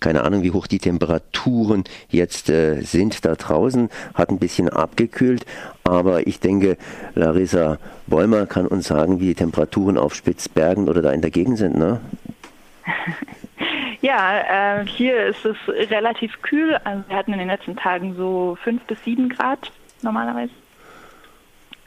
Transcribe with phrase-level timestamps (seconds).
[0.00, 3.90] Keine Ahnung, wie hoch die Temperaturen jetzt äh, sind da draußen.
[4.14, 5.44] Hat ein bisschen abgekühlt,
[5.84, 6.76] aber ich denke,
[7.14, 11.58] Larissa Bäumer kann uns sagen, wie die Temperaturen auf Spitzbergen oder da in der Gegend
[11.58, 12.00] sind, ne?
[14.00, 15.56] Ja, äh, hier ist es
[15.90, 16.76] relativ kühl.
[16.84, 19.72] Also wir hatten in den letzten Tagen so fünf bis sieben Grad
[20.02, 20.52] normalerweise.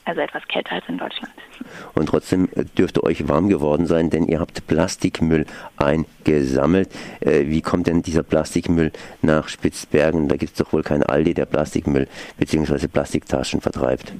[0.05, 1.34] Also etwas kälter als in Deutschland.
[1.93, 5.45] Und trotzdem dürfte euch warm geworden sein, denn ihr habt Plastikmüll
[5.77, 6.89] eingesammelt.
[7.20, 8.91] Äh, wie kommt denn dieser Plastikmüll
[9.21, 10.27] nach Spitzbergen?
[10.27, 12.88] Da gibt es doch wohl keinen Aldi, der Plastikmüll bzw.
[12.88, 14.13] Plastiktaschen vertreibt.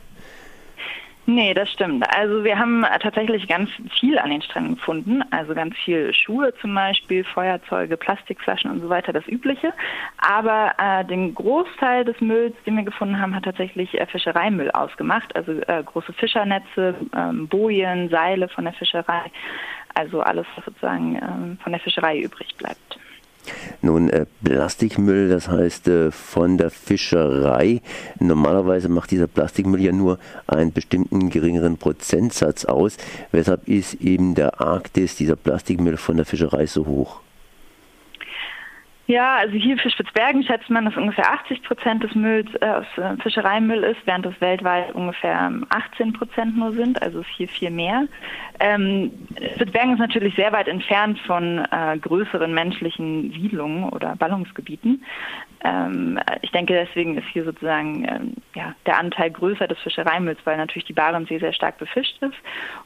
[1.34, 2.04] Nee, das stimmt.
[2.14, 5.24] Also wir haben tatsächlich ganz viel an den Stränden gefunden.
[5.32, 9.72] Also ganz viel Schuhe zum Beispiel, Feuerzeuge, Plastikflaschen und so weiter, das Übliche.
[10.18, 15.34] Aber äh, den Großteil des Mülls, den wir gefunden haben, hat tatsächlich äh, Fischereimüll ausgemacht.
[15.34, 19.32] Also äh, große Fischernetze, ähm, Bojen, Seile von der Fischerei.
[19.94, 22.91] Also alles, was sozusagen ähm, von der Fischerei übrig bleibt.
[23.82, 27.82] Nun, äh, Plastikmüll, das heißt äh, von der Fischerei.
[28.20, 32.98] Normalerweise macht dieser Plastikmüll ja nur einen bestimmten geringeren Prozentsatz aus.
[33.32, 37.22] Weshalb ist eben der Arktis, dieser Plastikmüll von der Fischerei so hoch?
[39.12, 42.86] Ja, also hier für Spitzbergen schätzt man, dass ungefähr 80 Prozent des Mülls äh, aus
[42.96, 47.72] äh, Fischereimüll ist, während es weltweit ungefähr 18 Prozent nur sind, also ist hier viel
[47.72, 48.08] mehr.
[48.62, 49.12] Ähm,
[49.56, 55.04] Spitzbergen ist natürlich sehr weit entfernt von äh, größeren menschlichen Siedlungen oder Ballungsgebieten.
[55.64, 60.58] Ähm, ich denke, deswegen ist hier sozusagen ähm, ja, der Anteil größer des Fischereimülls, weil
[60.58, 62.38] natürlich die Barentssee sehr stark befischt ist.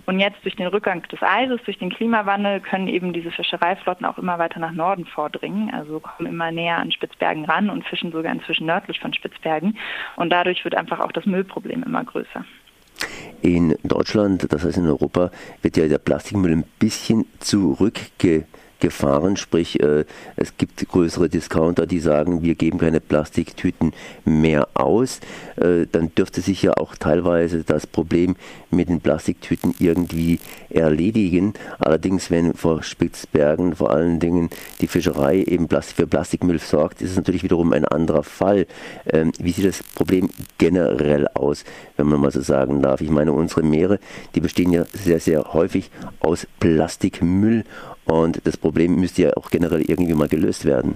[0.05, 4.17] Und jetzt durch den Rückgang des Eises, durch den Klimawandel können eben diese Fischereiflotten auch
[4.17, 8.31] immer weiter nach Norden vordringen, also kommen immer näher an Spitzbergen ran und fischen sogar
[8.31, 9.77] inzwischen nördlich von Spitzbergen.
[10.15, 12.45] Und dadurch wird einfach auch das Müllproblem immer größer.
[13.41, 15.29] In Deutschland, das heißt in Europa,
[15.61, 18.45] wird ja der Plastikmüll ein bisschen zurückgeführt
[18.79, 23.93] Gefahren, sprich äh, es gibt größere Discounter, die sagen, wir geben keine Plastiktüten
[24.25, 25.19] mehr aus,
[25.55, 28.35] äh, dann dürfte sich ja auch teilweise das Problem
[28.71, 31.53] mit den Plastiktüten irgendwie erledigen.
[31.79, 34.49] Allerdings, wenn vor Spitzbergen vor allen Dingen
[34.81, 38.67] die Fischerei eben für Plastikmüll sorgt, ist es natürlich wiederum ein anderer Fall.
[39.05, 41.63] Ähm, wie sieht das Problem generell aus,
[41.97, 43.01] wenn man mal so sagen darf?
[43.01, 43.99] Ich meine, unsere Meere,
[44.35, 47.63] die bestehen ja sehr, sehr häufig aus Plastikmüll
[48.05, 50.95] und das Problem müsste ja auch generell irgendwie mal gelöst werden.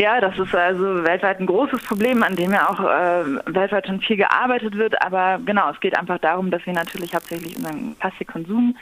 [0.00, 4.00] Ja, das ist also weltweit ein großes Problem, an dem ja auch äh, weltweit schon
[4.00, 4.94] viel gearbeitet wird.
[5.02, 8.78] Aber genau, es geht einfach darum, dass wir natürlich hauptsächlich unseren Plastikkonsum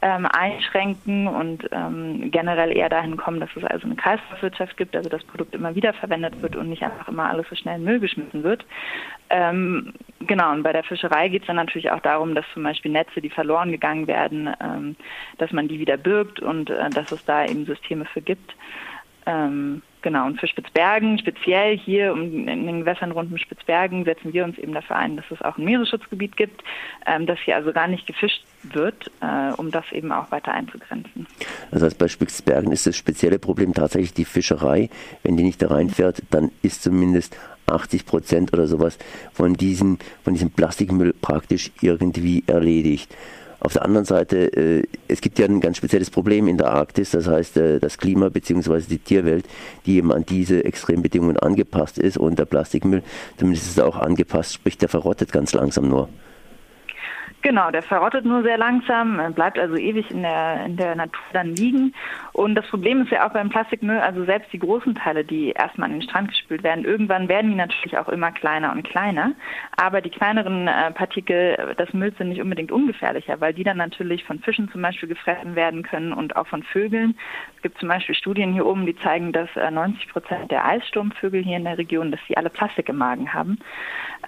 [0.00, 5.10] ähm, einschränken und ähm, generell eher dahin kommen, dass es also eine Kreislaufwirtschaft gibt, also
[5.10, 8.00] das Produkt immer wieder verwendet wird und nicht einfach immer alles so schnell in Müll
[8.00, 8.64] geschmissen wird.
[9.28, 12.92] Ähm, genau, und bei der Fischerei geht es dann natürlich auch darum, dass zum Beispiel
[12.92, 14.96] Netze, die verloren gegangen werden, ähm,
[15.36, 18.56] dass man die wieder birgt und äh, dass es da eben Systeme für gibt.
[19.26, 24.44] Ähm, genau, und für Spitzbergen, speziell hier in den Gewässern rund um Spitzbergen, setzen wir
[24.44, 26.62] uns eben dafür ein, dass es auch ein Meeresschutzgebiet gibt,
[27.06, 31.26] ähm, dass hier also gar nicht gefischt wird, äh, um das eben auch weiter einzugrenzen.
[31.70, 34.90] Das heißt, bei Spitzbergen ist das spezielle Problem tatsächlich die Fischerei.
[35.22, 37.36] Wenn die nicht da reinfährt, dann ist zumindest
[37.66, 38.98] 80 Prozent oder sowas
[39.32, 43.14] von diesem, von diesem Plastikmüll praktisch irgendwie erledigt.
[43.64, 47.12] Auf der anderen Seite, äh, es gibt ja ein ganz spezielles Problem in der Arktis,
[47.12, 48.80] das heißt äh, das Klima bzw.
[48.88, 49.44] die Tierwelt,
[49.86, 53.04] die eben an diese Extrembedingungen angepasst ist und der Plastikmüll,
[53.36, 56.08] zumindest ist er auch angepasst, sprich der verrottet ganz langsam nur.
[57.42, 61.56] Genau, der verrottet nur sehr langsam, bleibt also ewig in der, in der Natur dann
[61.56, 61.92] liegen.
[62.32, 65.90] Und das Problem ist ja auch beim Plastikmüll, also selbst die großen Teile, die erstmal
[65.90, 69.32] an den Strand gespült werden, irgendwann werden die natürlich auch immer kleiner und kleiner.
[69.76, 74.22] Aber die kleineren äh, Partikel des Mülls sind nicht unbedingt ungefährlicher, weil die dann natürlich
[74.22, 77.18] von Fischen zum Beispiel gefressen werden können und auch von Vögeln.
[77.56, 81.42] Es gibt zum Beispiel Studien hier oben, die zeigen, dass äh, 90 Prozent der Eissturmvögel
[81.42, 83.58] hier in der Region, dass sie alle Plastik im Magen haben.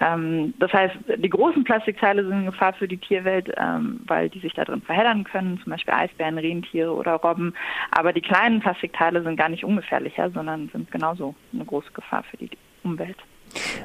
[0.01, 4.41] Ähm, das heißt, die großen Plastikteile sind eine Gefahr für die Tierwelt, ähm, weil die
[4.41, 7.55] sich da drin verheddern können, zum Beispiel Eisbären, Rentiere oder Robben.
[7.91, 12.37] Aber die kleinen Plastikteile sind gar nicht ungefährlicher, sondern sind genauso eine große Gefahr für
[12.37, 12.51] die
[12.83, 13.17] Umwelt.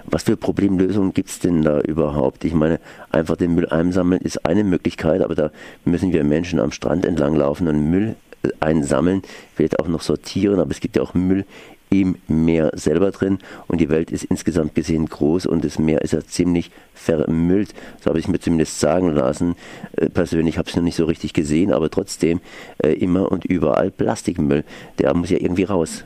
[0.05, 2.43] Was für Problemlösungen gibt es denn da überhaupt?
[2.43, 2.79] Ich meine,
[3.11, 5.51] einfach den Müll einsammeln ist eine Möglichkeit, aber da
[5.85, 9.21] müssen wir Menschen am Strand entlang laufen und Müll äh, einsammeln,
[9.53, 11.45] vielleicht auch noch sortieren, aber es gibt ja auch Müll
[11.89, 16.13] im Meer selber drin und die Welt ist insgesamt gesehen groß und das Meer ist
[16.13, 17.73] ja ziemlich vermüllt.
[18.01, 19.55] So habe ich mir zumindest sagen lassen.
[19.93, 22.41] Äh, persönlich habe ich es noch nicht so richtig gesehen, aber trotzdem
[22.77, 24.63] äh, immer und überall Plastikmüll.
[24.99, 26.03] Der muss ja irgendwie raus.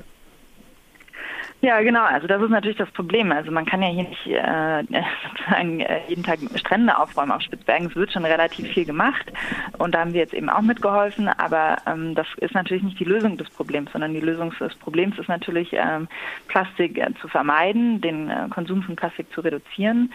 [1.63, 2.03] Ja, genau.
[2.03, 3.31] Also das ist natürlich das Problem.
[3.31, 4.83] Also man kann ja hier nicht äh,
[5.29, 7.87] sozusagen äh, jeden Tag Strände aufräumen auf Spitzbergen.
[7.87, 9.31] Es wird schon relativ viel gemacht
[9.77, 11.29] und da haben wir jetzt eben auch mitgeholfen.
[11.29, 15.17] Aber ähm, das ist natürlich nicht die Lösung des Problems, sondern die Lösung des Problems
[15.17, 16.09] ist natürlich ähm,
[16.49, 20.11] Plastik äh, zu vermeiden, den äh, Konsum von Plastik zu reduzieren.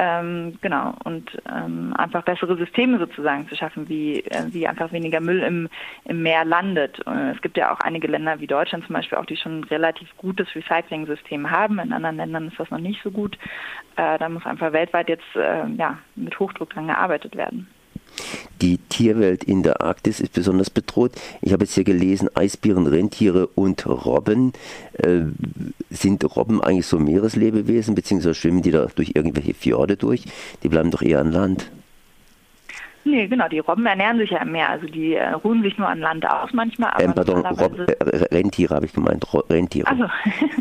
[0.00, 5.20] Ähm, genau, und ähm, einfach bessere Systeme sozusagen zu schaffen, wie, äh, wie einfach weniger
[5.20, 5.68] Müll im,
[6.04, 7.04] im Meer landet.
[7.04, 9.64] Äh, es gibt ja auch einige Länder wie Deutschland zum Beispiel auch, die schon ein
[9.64, 11.80] relativ gutes Recycling-System haben.
[11.80, 13.36] In anderen Ländern ist das noch nicht so gut.
[13.96, 17.66] Äh, da muss einfach weltweit jetzt äh, ja, mit Hochdruck dran gearbeitet werden.
[18.60, 21.12] Die Tierwelt in der Arktis ist besonders bedroht.
[21.42, 24.52] Ich habe jetzt hier gelesen, Eisbären, Rentiere und Robben.
[24.94, 25.22] Äh,
[25.90, 30.24] sind Robben eigentlich so Meereslebewesen, beziehungsweise schwimmen die da durch irgendwelche Fjorde durch?
[30.62, 31.70] Die bleiben doch eher an Land.
[33.08, 34.68] Nee, genau, die Robben ernähren sich ja im Meer.
[34.68, 36.90] Also die äh, ruhen sich nur an Land aus manchmal.
[36.90, 39.88] Aber ähm, pardon, Rob, äh, Rentiere habe ich gemeint, Rentiere.
[39.88, 40.04] Also,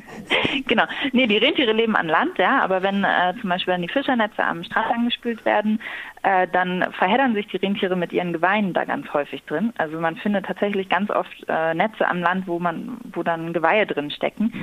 [0.67, 0.85] genau.
[1.11, 4.41] Nee, die Rentiere leben an Land, ja, aber wenn äh, zum Beispiel wenn die Fischernetze
[4.43, 5.81] am Strand angespült werden,
[6.23, 9.73] äh, dann verheddern sich die Rentiere mit ihren Geweihen da ganz häufig drin.
[9.77, 13.85] Also man findet tatsächlich ganz oft äh, Netze am Land, wo man, wo dann Geweihe
[13.85, 14.53] drin stecken.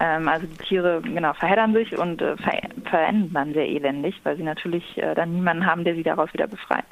[0.00, 2.52] Ähm, also die Tiere genau verheddern sich und äh, ver
[2.84, 6.84] verenden dann sehr elendig, weil sie natürlich dann niemanden haben, der sie daraus wieder befreit.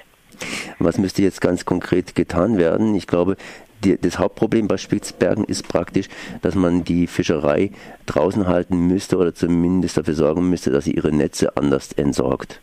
[0.81, 2.95] Was müsste jetzt ganz konkret getan werden?
[2.95, 3.37] Ich glaube,
[3.85, 6.09] die, das Hauptproblem bei Spitzbergen ist praktisch,
[6.41, 7.71] dass man die Fischerei
[8.07, 12.61] draußen halten müsste oder zumindest dafür sorgen müsste, dass sie ihre Netze anders entsorgt.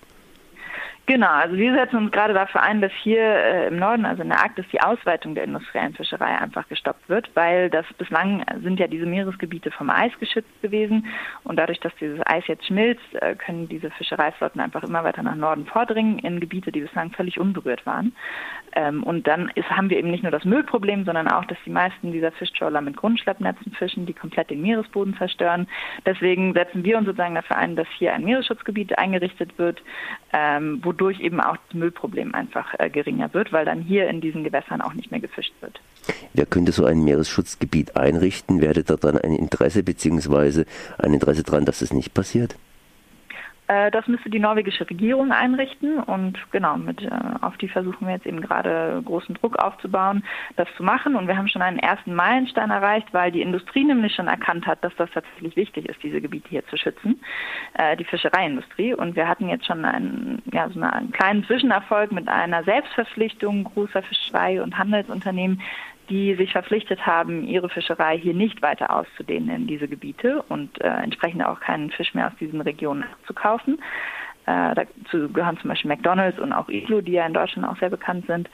[1.07, 4.27] Genau, also wir setzen uns gerade dafür ein, dass hier äh, im Norden, also in
[4.27, 8.87] der Arktis, die Ausweitung der industriellen Fischerei einfach gestoppt wird, weil das bislang sind ja
[8.87, 11.05] diese Meeresgebiete vom Eis geschützt gewesen
[11.45, 15.35] und dadurch, dass dieses Eis jetzt schmilzt, äh, können diese Fischereiflotten einfach immer weiter nach
[15.35, 18.13] Norden vordringen in Gebiete, die bislang völlig unberührt waren.
[18.73, 21.71] Ähm, und dann ist, haben wir eben nicht nur das Müllproblem, sondern auch, dass die
[21.71, 25.67] meisten dieser Fischtrawler mit Grundschleppnetzen fischen, die komplett den Meeresboden zerstören.
[26.05, 29.81] Deswegen setzen wir uns sozusagen dafür ein, dass hier ein Meeresschutzgebiet eingerichtet wird,
[30.33, 34.19] ähm, wo wodurch eben auch das Müllproblem einfach äh, geringer wird, weil dann hier in
[34.19, 35.79] diesen Gewässern auch nicht mehr gefischt wird.
[36.33, 38.61] Wer könnte so ein Meeresschutzgebiet einrichten?
[38.61, 40.65] Wäre da dann ein Interesse bzw.
[40.97, 42.55] ein Interesse daran, dass es das nicht passiert?
[43.67, 47.09] Äh, das müsste die norwegische Regierung einrichten und genau, mit, äh,
[47.41, 50.23] auf die versuchen wir jetzt eben gerade großen Druck aufzubauen,
[50.55, 51.15] das zu machen.
[51.15, 54.83] Und wir haben schon einen ersten Meilenstein erreicht, weil die Industrie nämlich schon erkannt hat,
[54.83, 57.21] dass das tatsächlich wichtig ist, diese Gebiete hier zu schützen,
[57.73, 58.93] äh, die Fischereiindustrie.
[58.93, 64.01] Und wir hatten jetzt schon einen, ja, so einen kleinen Zwischenerfolg mit einer Selbstverpflichtung großer
[64.03, 65.61] Fischerei- und Handelsunternehmen,
[66.09, 70.87] die sich verpflichtet haben, ihre Fischerei hier nicht weiter auszudehnen in diese Gebiete und äh,
[70.87, 73.79] entsprechend auch keinen Fisch mehr aus diesen Regionen zu kaufen.
[74.45, 77.89] Äh, dazu gehören zum Beispiel McDonalds und auch Iglo, die ja in Deutschland auch sehr
[77.89, 78.49] bekannt sind.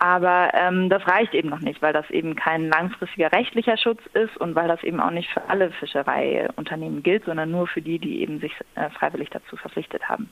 [0.00, 4.36] Aber ähm, das reicht eben noch nicht, weil das eben kein langfristiger rechtlicher Schutz ist
[4.36, 8.20] und weil das eben auch nicht für alle Fischereiunternehmen gilt, sondern nur für die, die
[8.20, 10.30] eben sich äh, freiwillig dazu verpflichtet haben.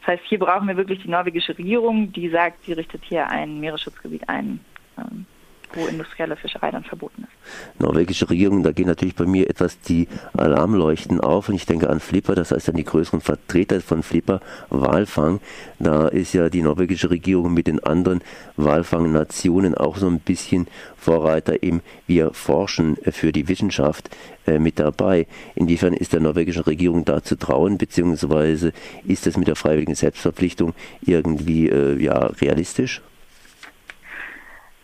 [0.00, 3.58] Das heißt, hier brauchen wir wirklich die norwegische Regierung, die sagt, sie richtet hier ein
[3.58, 4.60] Meeresschutzgebiet ein.
[4.96, 5.26] Ähm,
[5.74, 7.80] wo industrielle Fischerei dann verboten ist.
[7.80, 12.00] Norwegische Regierung, da gehen natürlich bei mir etwas die Alarmleuchten auf und ich denke an
[12.00, 15.40] Flipper, das heißt dann die größeren Vertreter von Flipper, Walfang.
[15.78, 18.22] Da ist ja die norwegische Regierung mit den anderen
[18.56, 20.66] Walfangnationen auch so ein bisschen
[20.96, 24.10] Vorreiter im Wir forschen für die Wissenschaft
[24.46, 25.26] äh, mit dabei.
[25.54, 28.72] Inwiefern ist der norwegischen Regierung da zu trauen, beziehungsweise
[29.06, 33.02] ist das mit der freiwilligen Selbstverpflichtung irgendwie äh, ja, realistisch?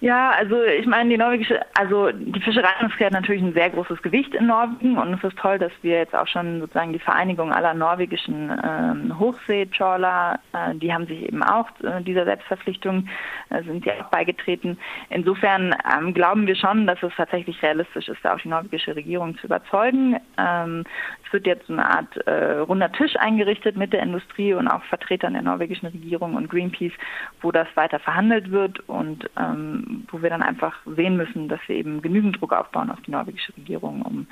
[0.04, 4.34] Ja, also ich meine, die norwegische, also die Fischereiindustrie hat natürlich ein sehr großes Gewicht
[4.34, 7.72] in Norwegen und es ist toll, dass wir jetzt auch schon sozusagen die Vereinigung aller
[7.72, 13.08] norwegischen ähm, Hochseetrawler, äh, die haben sich eben auch äh, dieser Selbstverpflichtung,
[13.48, 14.76] äh, sind ja auch beigetreten.
[15.08, 19.38] Insofern ähm, glauben wir schon, dass es tatsächlich realistisch ist, da auch die norwegische Regierung
[19.38, 20.20] zu überzeugen.
[20.36, 20.84] Ähm,
[21.24, 25.32] es wird jetzt eine Art äh, runder Tisch eingerichtet mit der Industrie und auch Vertretern
[25.32, 26.92] der norwegischen Regierung und Greenpeace,
[27.40, 31.76] wo das weiter verhandelt wird und ähm, wo wir dann einfach sehen müssen, dass wir
[31.76, 34.26] eben genügend Druck aufbauen auf die norwegische Regierung, um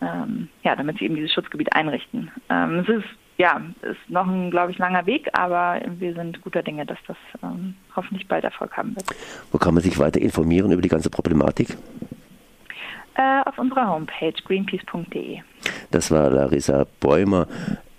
[0.00, 2.30] ähm, ja, damit sie eben dieses Schutzgebiet einrichten.
[2.50, 6.62] Ähm, es ist ja, ist noch ein, glaube ich, langer Weg, aber wir sind guter
[6.62, 9.04] Dinge, dass das ähm, hoffentlich bald Erfolg haben wird.
[9.52, 11.76] Wo kann man sich weiter informieren über die ganze Problematik?
[13.14, 15.40] Äh, auf unserer Homepage greenpeace.de.
[15.90, 17.46] Das war Larissa Bäumer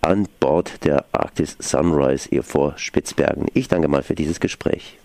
[0.02, 3.48] an Bord der Arktis Sunrise hier vor Spitzbergen.
[3.54, 4.98] Ich danke mal für dieses Gespräch.